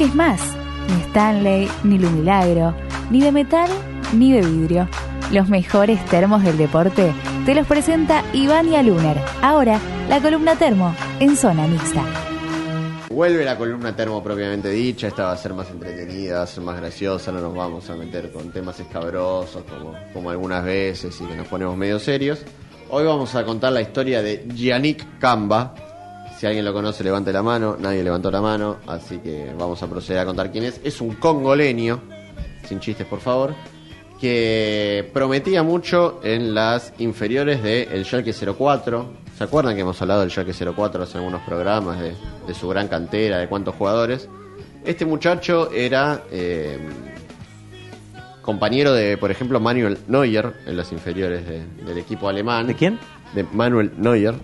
[0.00, 0.40] busques más.
[0.88, 2.74] Ni Stanley, ni Lumilagro,
[3.10, 3.68] ni de metal,
[4.14, 4.88] ni de vidrio.
[5.30, 7.12] Los mejores termos del deporte
[7.44, 9.18] te los presenta Ivania Luner.
[9.42, 9.78] Ahora,
[10.08, 12.02] la columna termo en zona mixta.
[13.10, 16.64] Vuelve la columna termo propiamente dicha, esta va a ser más entretenida, va a ser
[16.64, 21.24] más graciosa, no nos vamos a meter con temas escabrosos como, como algunas veces y
[21.24, 22.42] que nos ponemos medio serios.
[22.88, 25.74] Hoy vamos a contar la historia de Yannick Camba.
[26.40, 27.76] Si alguien lo conoce, levante la mano.
[27.78, 30.80] Nadie levantó la mano, así que vamos a proceder a contar quién es.
[30.82, 32.00] Es un congoleño,
[32.66, 33.54] sin chistes por favor,
[34.18, 39.06] que prometía mucho en las inferiores del el Schalke 04.
[39.36, 42.14] ¿Se acuerdan que hemos hablado del Schalke 04 hace algunos programas de,
[42.46, 44.26] de su gran cantera, de cuántos jugadores?
[44.82, 46.78] Este muchacho era eh,
[48.40, 52.66] compañero de, por ejemplo, Manuel Neuer en las inferiores de- del equipo alemán.
[52.66, 52.98] ¿De quién?
[53.34, 54.34] De Manuel Neuer.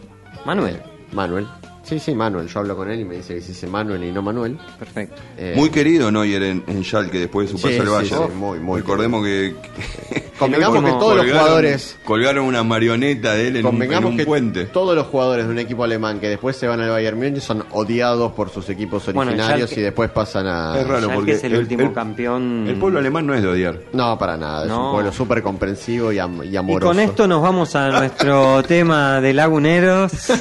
[0.45, 0.75] Manuel.
[0.75, 0.83] Eh,
[1.13, 1.47] Manuel.
[1.87, 2.49] Sí, sí, Manuel.
[2.49, 4.59] Yo hablo con él y me dice que se dice Manuel y no Manuel.
[4.77, 5.23] Perfecto.
[5.39, 8.59] Eh, Muy querido Neuer en, en Schalke después de su Sí, paso al sí, muy,
[8.59, 9.55] muy Recordemos que,
[10.39, 11.97] Convengamos que todos los jugadores.
[12.05, 14.65] colgaron una marioneta de él en un, en Convengamos un que puente.
[14.67, 17.65] todos los jugadores de un equipo alemán que después se van al Bayern Múnich son
[17.71, 20.79] odiados por sus equipos Bueno, originarios Schalke- y después pasan a.
[20.81, 22.65] Es raro Schalke porque es el último campeón.
[22.69, 23.79] El pueblo alemán no es de odiar.
[23.93, 24.65] No, para nada.
[24.65, 24.87] Es No.
[24.89, 26.89] un pueblo súper comprensivo y, am- y Y amoroso.
[26.89, 30.13] con esto nos vamos a nuestro tema de laguneros.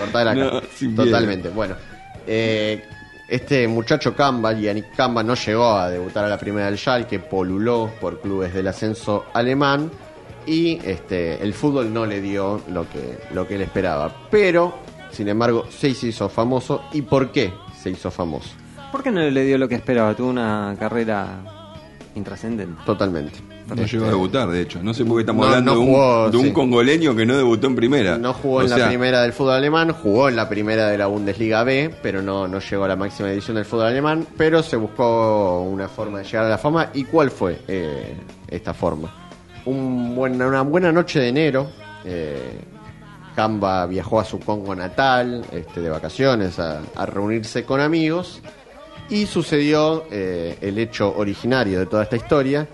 [0.00, 0.40] Sí, cortala acá.
[0.40, 1.48] No, sin Totalmente.
[1.48, 1.76] Bueno,
[2.26, 2.84] eh,
[3.28, 7.90] este muchacho Kamba, Yannick Kamba, no llegó a debutar a la primera del Schalke, poluló
[8.00, 9.90] por clubes del ascenso alemán
[10.46, 14.12] y este, el fútbol no le dio lo que, lo que él esperaba.
[14.30, 14.78] Pero,
[15.10, 16.82] sin embargo, se hizo famoso.
[16.92, 18.50] ¿Y por qué se hizo famoso?
[18.90, 20.14] ¿Por qué no le dio lo que esperaba?
[20.14, 21.40] Tuvo una carrera
[22.16, 22.82] intrascendente.
[22.84, 23.49] Totalmente.
[23.74, 24.82] No llegó a debutar, de hecho.
[24.82, 26.52] No sé por qué estamos No, hablando no de, un, jugó, de un sí.
[26.52, 28.18] congoleño que no debutó en primera.
[28.18, 31.06] No jugó O en la primera del fútbol alemán, jugó en la primera de la
[31.06, 34.76] Bundesliga B, pero no, no llegó a la máxima edición del fútbol alemán, pero se
[34.76, 36.90] buscó una forma de llegar a la fama.
[36.94, 38.14] ¿Y cuál fue eh,
[38.48, 39.12] esta forma?
[39.66, 41.68] Un buen- una buena noche de enero,
[42.04, 42.60] eh,
[43.36, 48.40] Kamba viajó a su Congo natal este, de vacaciones a, a reunirse con amigos
[49.08, 52.66] y sucedió eh, el hecho originario de toda esta historia,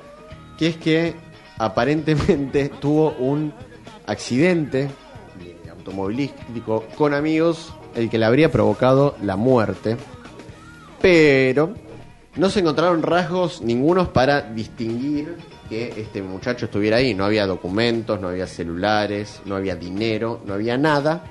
[0.57, 1.15] que es que
[1.59, 3.53] aparentemente tuvo un
[4.07, 4.89] accidente
[5.71, 9.97] automovilístico con amigos, el que le habría provocado la muerte,
[11.01, 11.75] pero
[12.37, 15.37] no se encontraron rasgos ningunos para distinguir
[15.69, 17.15] que este muchacho estuviera ahí.
[17.15, 21.25] No había documentos, no había celulares, no había dinero, no había nada.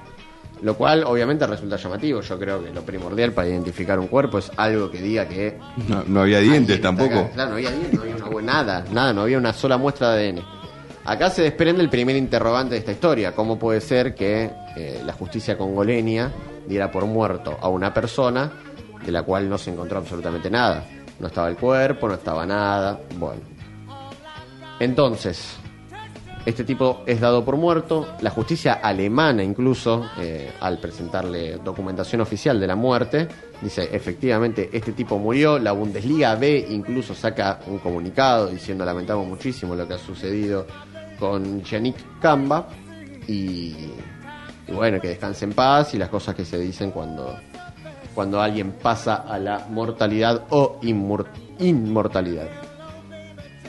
[0.66, 2.22] Lo cual obviamente resulta llamativo.
[2.22, 6.04] Yo creo que lo primordial para identificar un cuerpo es algo que diga que No,
[6.08, 7.20] no había dientes tampoco.
[7.20, 7.30] acá.
[7.36, 10.30] Claro, no había dientes, no había una nada, nada, no había una sola muestra de
[10.30, 10.42] ADN.
[11.06, 13.36] Acá se desprende el primer interrogante de esta historia.
[13.36, 16.32] ¿Cómo puede ser que eh, la justicia congoleña
[16.68, 18.52] diera por muerto a una persona
[19.06, 20.84] de la cual no se encontró absolutamente nada?
[21.20, 23.00] No estaba el cuerpo, no estaba nada.
[23.20, 23.42] Bueno.
[24.80, 25.58] Entonces,
[26.46, 28.08] este tipo es dado por muerto.
[28.22, 33.28] La justicia alemana incluso, eh, al presentarle documentación oficial de la muerte,
[33.62, 35.58] dice, efectivamente, este tipo murió.
[35.58, 40.68] La Bundesliga B incluso saca un comunicado diciendo, lamentamos muchísimo lo que ha sucedido
[41.20, 42.68] con Yannick Kamba.
[43.28, 43.74] Y,
[44.68, 47.36] y bueno, que descanse en paz y las cosas que se dicen cuando,
[48.14, 51.26] cuando alguien pasa a la mortalidad o inmor-
[51.58, 52.48] inmortalidad.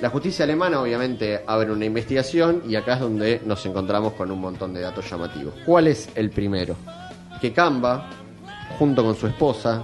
[0.00, 4.40] La justicia alemana obviamente abre una investigación y acá es donde nos encontramos con un
[4.40, 5.54] montón de datos llamativos.
[5.64, 6.76] ¿Cuál es el primero?
[7.40, 8.10] Que Kamba,
[8.78, 9.82] junto con su esposa,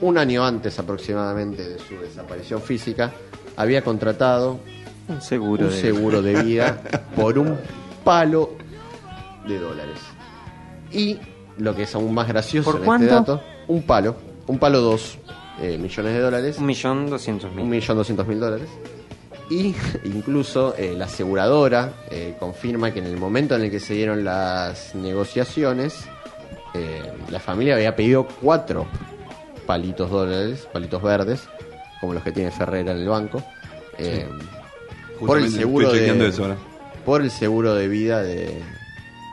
[0.00, 3.12] un año antes aproximadamente de su desaparición física,
[3.56, 4.60] había contratado
[5.08, 5.64] Un seguro.
[5.64, 6.80] un de- seguro de vida
[7.16, 7.56] por un
[8.04, 8.50] palo
[9.46, 9.98] de dólares.
[10.92, 11.18] Y
[11.58, 13.04] lo que es aún más gracioso ¿Por en cuánto?
[13.06, 14.14] este dato, un palo,
[14.46, 15.18] un palo dos
[15.60, 17.64] eh, millones de dólares Un millón doscientos un mil.
[17.66, 18.68] millón doscientos mil dólares.
[19.50, 23.94] Y incluso eh, la aseguradora eh, confirma que en el momento en el que se
[23.94, 26.04] dieron las negociaciones,
[26.74, 28.86] eh, la familia había pedido cuatro
[29.66, 31.48] palitos dólares, palitos verdes,
[32.00, 33.42] como los que tiene Ferrera en el banco,
[33.98, 34.28] eh,
[35.18, 36.56] por el seguro de, eso
[37.04, 38.62] por el seguro de vida de,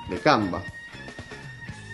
[0.10, 0.63] de Canva.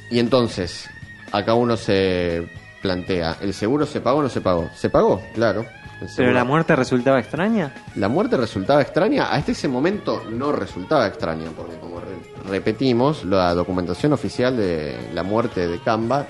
[0.10, 0.90] Y entonces,
[1.31, 2.48] acá uno se
[2.81, 4.69] plantea, ¿el seguro se pagó o no se pagó?
[4.75, 5.66] Se pagó, claro.
[6.15, 7.74] Pero la muerte resultaba extraña.
[7.95, 13.53] la muerte resultaba extraña, hasta ese momento no resultaba extraña, porque como re- repetimos, la
[13.53, 16.25] documentación oficial de la muerte de Camba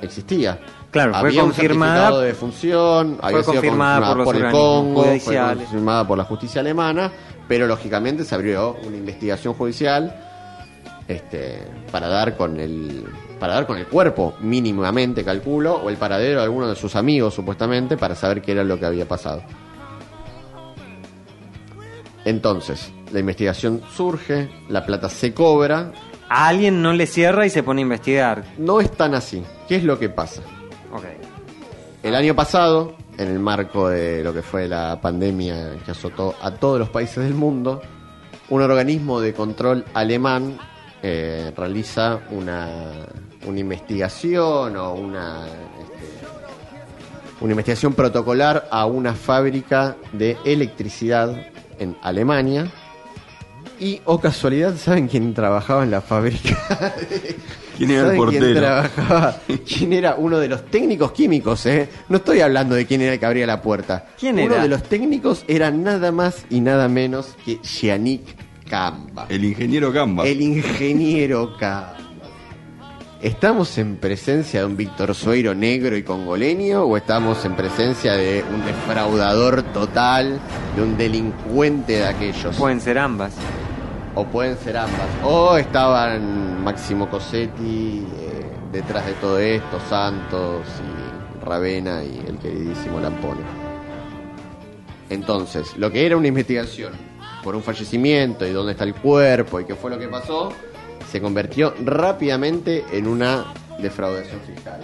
[0.00, 0.58] existía.
[0.90, 5.02] Claro, fue Había un confirmada- certificado de defunción, había sido confirmada por los el Congo,
[5.02, 5.64] fue judiciales.
[5.64, 7.10] confirmada por la justicia alemana,
[7.48, 10.14] pero lógicamente se abrió una investigación judicial
[11.12, 11.58] este,
[11.90, 13.04] para dar con el
[13.38, 17.34] para dar con el cuerpo mínimamente calculo o el paradero de alguno de sus amigos
[17.34, 19.42] supuestamente para saber qué era lo que había pasado.
[22.24, 25.92] Entonces, la investigación surge, la plata se cobra,
[26.28, 28.44] A alguien no le cierra y se pone a investigar.
[28.58, 29.42] no es tan así.
[29.68, 30.42] ¿Qué es lo que pasa?
[32.02, 36.50] El año pasado, en el marco de lo que fue la pandemia que azotó a
[36.52, 37.80] todos los países del mundo,
[38.48, 40.58] un organismo de control alemán
[41.02, 43.06] eh, realiza una,
[43.46, 46.26] una investigación o una, este,
[47.40, 51.46] una investigación protocolar a una fábrica de electricidad
[51.78, 52.70] en Alemania.
[53.80, 56.56] Y, o casualidad, ¿saben quién trabajaba en la fábrica?
[57.76, 59.36] ¿Quién era el ¿Saben quién trabajaba?
[59.66, 61.88] ¿Quién era uno de los técnicos químicos, eh?
[62.08, 64.06] No estoy hablando de quién era el que abría la puerta.
[64.20, 64.62] ¿Quién uno era?
[64.62, 68.22] de los técnicos era nada más y nada menos que Yannick
[69.28, 70.26] El ingeniero Gamba.
[70.26, 71.96] El ingeniero Kamba.
[73.20, 78.42] ¿Estamos en presencia de un Víctor Sueiro negro y congoleño o estamos en presencia de
[78.52, 80.40] un defraudador total,
[80.74, 82.56] de un delincuente de aquellos?
[82.56, 83.34] Pueden ser ambas.
[84.14, 85.06] O pueden ser ambas.
[85.22, 93.00] O estaban Máximo Cosetti eh, detrás de todo esto, Santos y Ravena y el queridísimo
[93.00, 93.42] Lampone.
[95.10, 97.11] Entonces, lo que era una investigación
[97.42, 100.52] por un fallecimiento y dónde está el cuerpo y qué fue lo que pasó,
[101.10, 104.80] se convirtió rápidamente en una defraudación fiscal.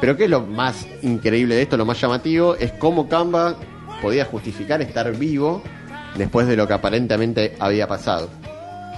[0.00, 3.56] Pero qué es lo más increíble de esto, lo más llamativo, es cómo Camba
[4.00, 5.62] podía justificar estar vivo
[6.16, 8.28] después de lo que aparentemente había pasado.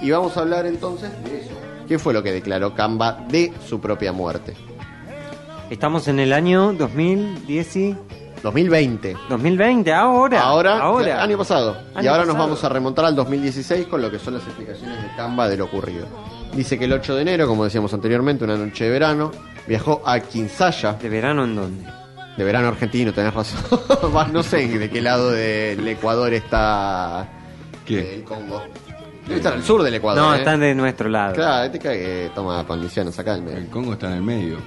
[0.01, 1.51] Y vamos a hablar entonces de eso.
[1.87, 4.53] ¿Qué fue lo que declaró Camba de su propia muerte?
[5.69, 7.95] Estamos en el año 2010 y-
[8.43, 9.15] 2020.
[9.29, 10.41] 2020, ahora.
[10.41, 11.23] Ahora, ahora.
[11.23, 11.77] año pasado.
[12.01, 15.15] y ahora nos vamos a remontar al 2016 con lo que son las explicaciones de
[15.15, 16.07] Camba de lo ocurrido.
[16.53, 19.31] Dice que el 8 de enero, como decíamos anteriormente, una noche de verano,
[19.67, 21.85] viajó a Quinsaya, ¿De verano en dónde?
[22.37, 23.61] de verano argentino, tenés razón.
[24.33, 27.27] No sé de qué lado del Ecuador está
[27.85, 28.15] ¿Qué?
[28.15, 28.61] el Congo.
[29.27, 30.23] Debe estar al sur del Ecuador.
[30.23, 30.39] no, ¿eh?
[30.39, 31.35] están de nuestro lado.
[31.35, 33.67] Claro, te cae que toma condiciones acá en El.
[33.67, 34.57] Congo está en el medio.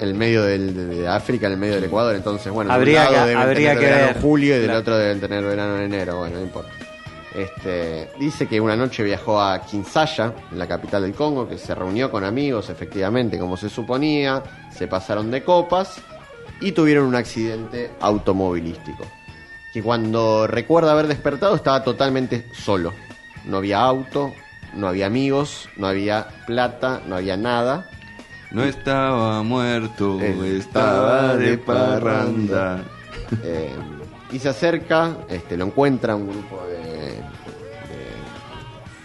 [0.00, 2.14] El medio del, de, África, en el medio del Ecuador.
[2.16, 4.16] Entonces, bueno, Habría de un lado que- deben habría tener que verano ver.
[4.16, 4.80] en julio y del Claro.
[4.80, 6.18] otro deben tener verano en enero.
[6.18, 6.70] Bueno, no importa.
[7.34, 11.74] Este, dice que una noche viajó a Kinsaya, en la capital del Congo, que se
[11.74, 15.96] reunió con amigos, efectivamente, como se suponía, se pasaron de copas
[16.60, 19.04] y tuvieron un accidente automovilístico.
[19.72, 22.92] Que cuando recuerda haber despertado estaba totalmente solo.
[23.46, 24.34] No había auto,
[24.74, 27.88] no había amigos, no había plata, no había nada.
[28.52, 32.82] No estaba muerto, Él estaba de parranda.
[33.42, 33.70] Eh,
[34.32, 36.82] y se acerca, este, lo encuentra un grupo de,
[37.16, 37.22] de,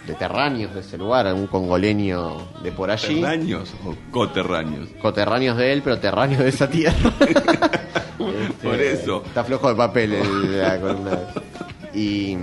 [0.06, 4.88] de terráneos de ese lugar, un congoleño de por allí, ¿Terraños o coterráneos?
[5.00, 7.12] coterráneos de él, pero terráneos de esa tierra.
[8.18, 9.22] Este, Por eso.
[9.24, 11.18] Está flojo de papel el- la columna.
[11.94, 12.36] Y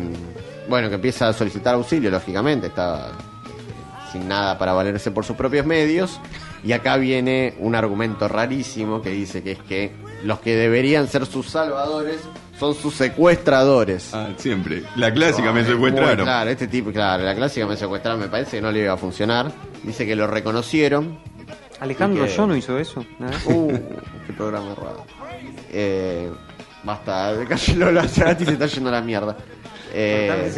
[0.69, 3.11] bueno, que empieza a solicitar auxilio, lógicamente, está
[4.11, 6.19] sin nada para valerse por sus propios medios.
[6.65, 9.91] Y acá viene un argumento rarísimo que dice que es que
[10.23, 12.19] los que deberían ser sus salvadores
[12.59, 14.11] son sus secuestradores.
[14.13, 14.81] Ah, siempre.
[14.95, 16.25] La clásica me Muy secuestraron.
[16.25, 18.97] Claro, este tipo, claro, la clásica me secuestraron, me parece que no le iba a
[18.97, 19.51] funcionar.
[19.83, 21.19] Dice que lo reconocieron.
[21.79, 23.05] Alejandro yo no hizo eso.
[23.19, 23.27] ¿no?
[23.45, 23.71] Uh,
[24.25, 25.05] qué programa raro.
[25.71, 26.31] Eh,
[26.83, 27.31] basta,
[27.77, 29.37] Lola Zagati se está yendo a la mierda.
[29.93, 30.51] Eh,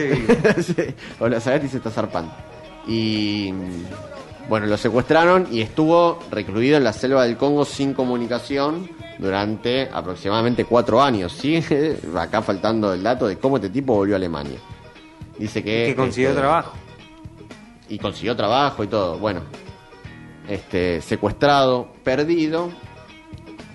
[0.63, 2.31] sí, Lola Zagati se está zarpando.
[2.87, 3.51] Y
[4.49, 8.89] bueno, lo secuestraron y estuvo recluido en la selva del Congo sin comunicación
[9.19, 11.33] durante aproximadamente cuatro años.
[11.33, 14.59] Sigue acá faltando el dato de cómo este tipo volvió a Alemania.
[15.37, 15.87] Dice que.
[15.87, 16.73] que consiguió este, trabajo.
[17.89, 19.17] y consiguió trabajo y todo.
[19.19, 19.41] Bueno,
[20.47, 22.69] este, secuestrado, perdido,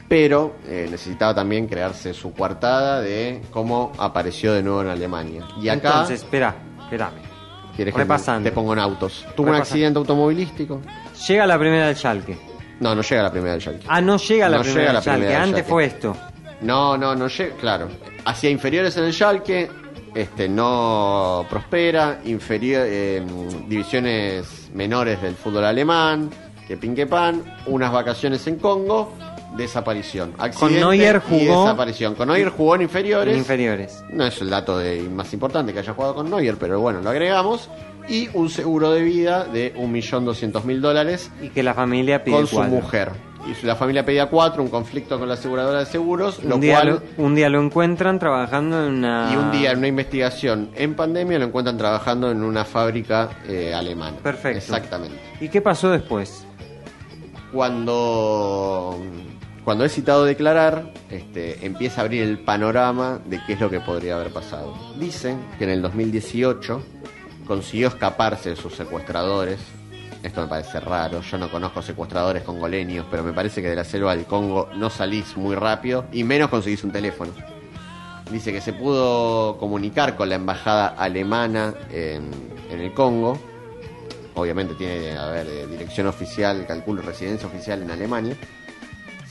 [0.08, 5.46] pero eh, necesitaba también crearse su coartada de cómo apareció de nuevo en Alemania.
[5.60, 7.31] Y acá, Entonces, espera, espérame.
[7.76, 8.48] ¿Quieres que repasando.
[8.48, 9.24] te pongo en autos?
[9.36, 9.62] Tuvo un Repasando.
[9.62, 10.80] accidente automovilístico.
[11.28, 12.38] Llega la primera del Schalke.
[12.80, 13.84] No, no llega a la primera del Schalke.
[13.88, 15.18] Ah, no llega la No primera llega del la Schalke.
[15.20, 15.70] primera del Antes Schalke.
[15.70, 16.16] fue esto.
[16.62, 17.88] No, no, no llega, claro.
[18.24, 19.70] Hacia inferiores en el Schalke,
[20.14, 23.22] este, no prospera, inferior, eh,
[23.68, 26.30] divisiones menores del fútbol alemán,
[26.68, 29.12] que pin que pan, unas vacaciones en Congo,
[29.56, 30.34] desaparición.
[30.38, 32.14] Accidente Neuer y jugó- desaparición.
[32.14, 33.32] Con Neuer jugó en inferiores.
[33.34, 34.02] En inferiores.
[34.10, 37.10] no es el dato de- más importante que haya jugado con Neuer, pero bueno, lo
[37.10, 37.68] agregamos.
[38.08, 42.60] Y un seguro de vida de 1.200.000 dólares Y que la familia pide con su
[42.62, 43.12] mujer.
[43.46, 46.80] y la familia pedía cuatro, un conflicto con la aseguradora de seguros, lo Un día,
[46.80, 47.02] cual...
[47.16, 49.30] lo, un día lo encuentran trabajando en una...
[49.32, 53.72] Y un día en una investigación en pandemia lo encuentran trabajando en una fábrica eh,
[53.72, 54.16] alemana.
[54.20, 54.58] Perfecto.
[54.58, 55.16] Exactamente.
[55.40, 56.44] ¿Y qué pasó después?
[57.52, 58.98] Cuando,
[59.64, 63.70] cuando es citado a declarar, este, empieza a abrir el panorama de qué es lo
[63.70, 64.74] que podría haber pasado.
[64.98, 66.82] Dicen que en el 2018
[67.46, 69.60] consiguió escaparse de sus secuestradores.
[70.22, 73.84] Esto me parece raro, yo no conozco secuestradores congoleños, pero me parece que de la
[73.84, 77.32] selva del Congo no salís muy rápido y menos conseguís un teléfono.
[78.30, 82.30] Dice que se pudo comunicar con la embajada alemana en,
[82.70, 83.38] el Congo.
[84.34, 88.36] Obviamente tiene, a ver, eh, dirección oficial, calculo residencia oficial en Alemania.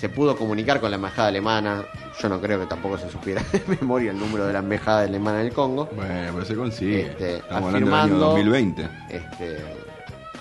[0.02, 1.86] Se pudo comunicar con la embajada alemana.
[2.20, 5.42] Yo no creo que tampoco se supiera de memoria el número de la embajada alemana
[5.42, 5.88] en el Congo.
[5.96, 7.02] Bueno, pero se consigue.
[7.02, 8.90] Este, Estamos hablando del año afirmando- 2020.
[9.10, 9.58] Este,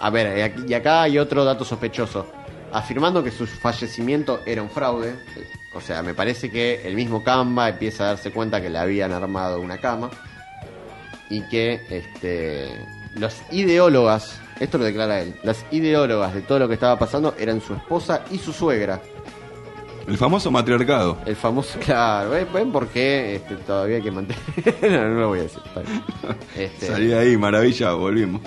[0.01, 2.27] a ver, y acá hay otro dato sospechoso.
[2.73, 5.15] Afirmando que su fallecimiento era un fraude.
[5.75, 9.13] O sea, me parece que el mismo Camba empieza a darse cuenta que le habían
[9.13, 10.09] armado una cama.
[11.29, 12.71] Y que este,
[13.17, 17.61] los ideólogas, esto lo declara él, las ideólogas de todo lo que estaba pasando eran
[17.61, 19.03] su esposa y su suegra.
[20.07, 21.19] El famoso matriarcado.
[21.27, 24.43] El famoso, claro, ¿ven, ven por qué este, todavía hay que mantener?
[24.83, 25.61] no, no lo voy a decir.
[26.57, 28.43] Este, Salí de ahí, maravilla, volvimos.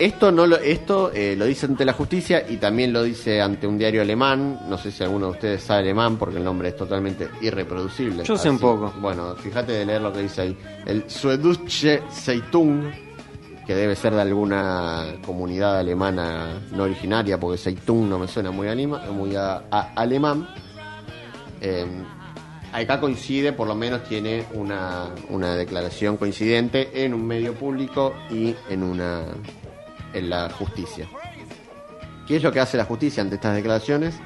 [0.00, 3.66] Esto no lo, esto eh, lo dice ante la justicia y también lo dice ante
[3.66, 4.60] un diario alemán.
[4.66, 8.24] No sé si alguno de ustedes sabe alemán porque el nombre es totalmente irreproducible.
[8.24, 8.94] Yo sé un poco.
[8.98, 10.56] Bueno, fíjate de leer lo que dice ahí.
[10.86, 12.90] El Süddeutsche Zeitung,
[13.66, 18.68] que debe ser de alguna comunidad alemana no originaria, porque Zeitung no me suena muy,
[18.68, 19.62] anima, muy a-
[19.94, 20.48] alemán.
[21.60, 21.86] Eh,
[22.72, 28.54] acá coincide, por lo menos tiene una, una declaración coincidente en un medio público y
[28.68, 29.24] en una
[30.12, 31.06] en la justicia.
[32.26, 34.16] ¿Qué es lo que hace la justicia ante estas declaraciones?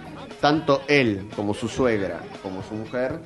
[0.40, 3.18] Tanto él como su suegra como su mujer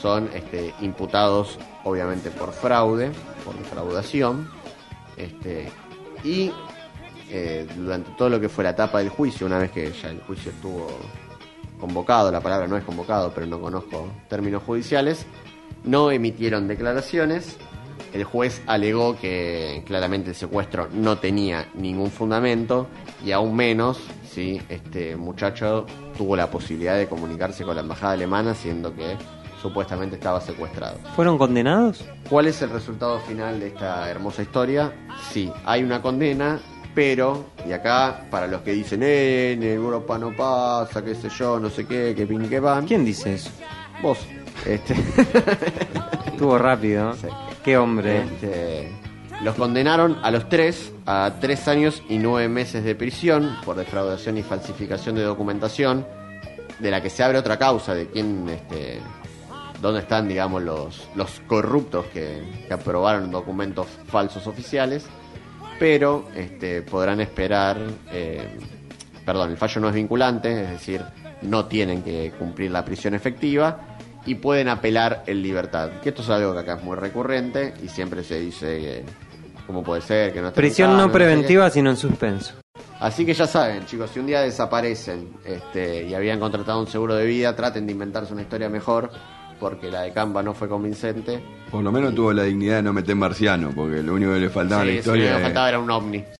[0.00, 3.10] son este, imputados obviamente por fraude,
[3.44, 4.48] por defraudación,
[5.16, 5.68] este,
[6.22, 6.50] y
[7.30, 10.20] eh, durante todo lo que fue la etapa del juicio, una vez que ya el
[10.20, 10.88] juicio estuvo
[11.80, 15.26] convocado, la palabra no es convocado, pero no conozco términos judiciales,
[15.84, 17.56] no emitieron declaraciones.
[18.12, 22.86] El juez alegó que claramente el secuestro no tenía ningún fundamento
[23.24, 23.98] y aún menos
[24.30, 29.16] si este muchacho tuvo la posibilidad de comunicarse con la embajada alemana siendo que
[29.64, 30.98] supuestamente estaba secuestrado.
[31.16, 32.04] ¿Fueron condenados?
[32.28, 34.92] ¿Cuál es el resultado final de esta hermosa historia?
[35.32, 36.60] Sí, hay una condena,
[36.94, 41.58] pero, y acá, para los que dicen, eh, en Europa no pasa, qué sé yo,
[41.58, 42.86] no sé qué, que pin, que van.
[42.86, 43.48] ¿Quién dice eso?
[44.02, 44.18] Vos.
[44.66, 44.94] Este,
[46.26, 47.14] Estuvo rápido.
[47.14, 47.28] Sí.
[47.64, 48.18] Qué hombre.
[48.18, 48.92] este,
[49.40, 54.36] los condenaron a los tres a tres años y nueve meses de prisión por defraudación
[54.36, 56.06] y falsificación de documentación,
[56.78, 59.00] de la que se abre otra causa de quién, este,
[59.84, 65.04] dónde están, digamos, los, los corruptos que, que aprobaron documentos falsos oficiales,
[65.78, 67.76] pero este, podrán esperar,
[68.10, 68.48] eh,
[69.26, 71.02] perdón, el fallo no es vinculante, es decir,
[71.42, 75.90] no tienen que cumplir la prisión efectiva y pueden apelar en libertad.
[76.02, 79.04] Que esto es algo que acá es muy recurrente y siempre se dice que,
[79.66, 80.32] ¿cómo puede ser?
[80.32, 82.54] Que no Prisión no preventiva, sino en suspenso.
[83.00, 87.14] Así que ya saben, chicos, si un día desaparecen este, y habían contratado un seguro
[87.14, 89.10] de vida, traten de inventarse una historia mejor,
[89.58, 91.40] porque la de Canva no fue convincente.
[91.70, 94.48] Por lo menos tuvo la dignidad de no meter marciano, porque lo único que le
[94.50, 96.24] faltaba a la Sí, si lo historia que es- faltaba era un ovni.